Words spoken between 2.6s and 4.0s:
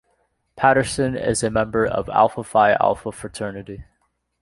Alpha fraternity.